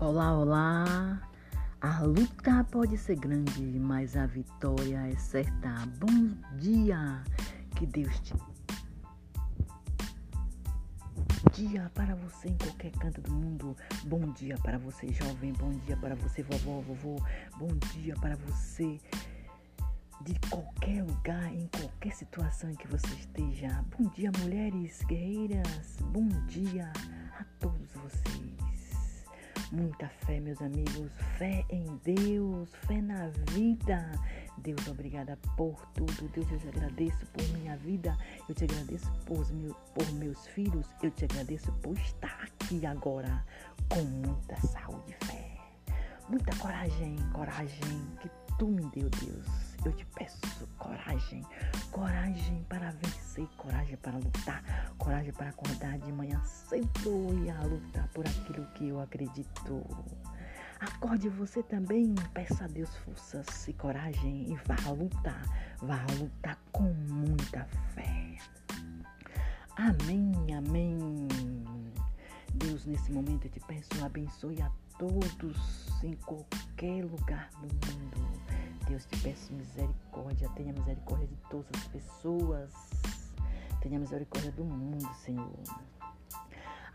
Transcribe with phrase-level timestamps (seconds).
[0.00, 1.20] Olá, olá.
[1.80, 5.74] A luta pode ser grande, mas a vitória é certa.
[5.98, 7.20] Bom dia.
[7.74, 8.32] Que Deus te
[11.52, 13.76] dia para você em qualquer canto do mundo.
[14.04, 15.52] Bom dia para você, jovem.
[15.54, 17.16] Bom dia para você, vovó, vovô.
[17.58, 19.00] Bom dia para você
[20.20, 23.84] de qualquer lugar, em qualquer situação em que você esteja.
[23.98, 25.96] Bom dia, mulheres guerreiras.
[26.12, 26.92] Bom dia
[27.40, 28.67] a todos vocês.
[29.70, 34.10] Muita fé, meus amigos, fé em Deus, fé na vida.
[34.56, 36.28] Deus, obrigada por tudo.
[36.30, 38.16] Deus, eu te agradeço por minha vida.
[38.48, 40.86] Eu te agradeço por, meu, por meus filhos.
[41.02, 43.44] Eu te agradeço por estar aqui agora
[43.90, 45.58] com muita saúde e fé.
[46.30, 51.42] Muita coragem, coragem que tu me deu, Deus eu te peço coragem,
[51.90, 58.06] coragem para vencer, coragem para lutar, coragem para acordar de manhã cedo e a lutar
[58.08, 59.86] por aquilo que eu acredito.
[60.78, 65.42] Acorde você também, peça a Deus forças e coragem e vá lutar,
[65.80, 67.64] vá lutar com muita
[67.94, 68.36] fé.
[69.76, 71.28] Amém, amém.
[72.54, 78.27] Deus, nesse momento eu te peço, abençoe a todos em qualquer lugar do mundo
[78.88, 80.48] Deus, te peço misericórdia.
[80.56, 82.72] Tenha misericórdia de todas as pessoas.
[83.82, 85.62] Tenha misericórdia do mundo, Senhor.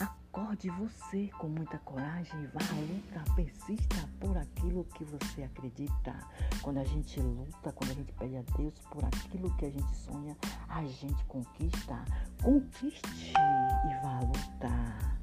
[0.00, 6.18] Acorde você com muita coragem, vá à luta, persista por aquilo que você acredita.
[6.62, 9.94] Quando a gente luta, quando a gente pede a Deus por aquilo que a gente
[9.94, 10.34] sonha,
[10.70, 12.02] a gente conquista.
[12.42, 15.21] Conquiste e vá lutar.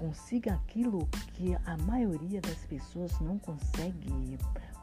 [0.00, 4.38] Consiga aquilo que a maioria das pessoas não consegue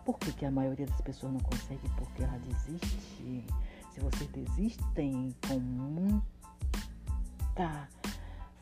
[0.07, 1.89] por que, que a maioria das pessoas não consegue?
[1.97, 3.45] Porque ela desiste.
[3.91, 6.23] Se vocês desistem com muita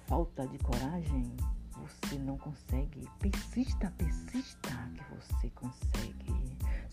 [0.08, 1.32] falta de coragem,
[1.76, 3.08] você não consegue.
[3.20, 6.25] Persista, persista que você consegue.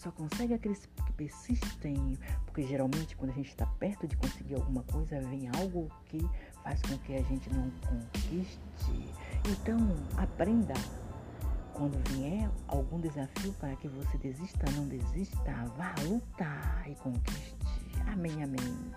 [0.02, 4.82] Só consegue aqueles que persistem, porque geralmente quando a gente está perto de conseguir alguma
[4.82, 6.18] coisa, vem algo que
[6.64, 9.14] faz com que a gente não conquiste.
[9.48, 9.78] Então,
[10.16, 10.74] aprenda
[11.72, 17.56] quando vier algum desafio para que você desista, não desista, vá lutar e conquiste.
[18.12, 18.92] Amém, amém.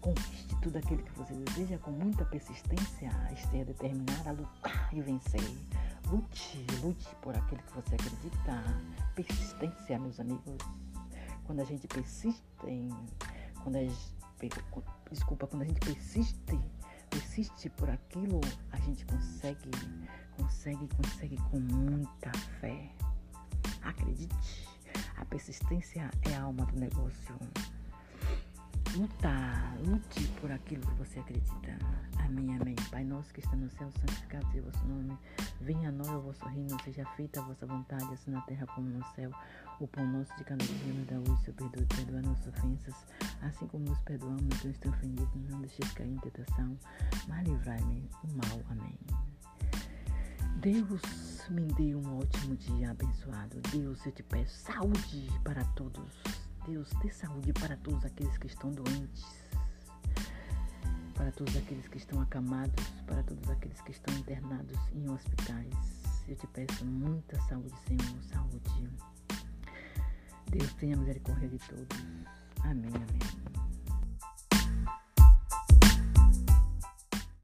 [0.00, 5.42] Conquiste tudo aquilo que você deseja com muita persistência, esteja determinada a lutar e vencer.
[6.10, 8.64] Lute, lute por aquilo que você acredita.
[9.14, 10.58] Persistência, meus amigos.
[11.44, 12.42] Quando a gente persiste,
[13.62, 14.16] quando a gente,
[15.10, 16.60] desculpa, quando a gente persiste,
[17.10, 18.40] persiste por aquilo,
[18.72, 19.70] a gente consegue
[20.40, 22.90] consegue, consegue com muita fé.
[23.82, 24.68] Acredite,
[25.16, 27.36] a persistência é a alma do negócio.
[28.96, 31.78] Lutar, lute por aquilo que você acredita.
[32.18, 32.74] Amém, amém.
[32.90, 35.16] Pai nosso que está no céu, santificado seja o vosso nome.
[35.60, 38.88] Venha a nós o vosso reino, seja feita a vossa vontade, assim na terra como
[38.88, 39.30] no céu.
[39.78, 43.06] O pão nosso de cada dia nos dá hoje, seu perdoe, perdoa nossas ofensas,
[43.42, 46.76] assim como nos perdoamos, não estou ofendido, não deixes cair em tentação,
[47.28, 48.60] mas livrai-me do mal.
[48.70, 48.98] Amém.
[50.56, 53.60] Deus me dê um ótimo dia abençoado.
[53.70, 56.39] Deus, eu te peço saúde para todos.
[56.66, 59.24] Deus, dê saúde para todos aqueles que estão doentes,
[61.14, 65.74] para todos aqueles que estão acamados, para todos aqueles que estão internados em hospitais.
[66.28, 68.90] Eu te peço muita saúde, Senhor, saúde.
[70.50, 71.98] Deus tenha misericórdia de todos.
[72.64, 73.49] Amém, amém.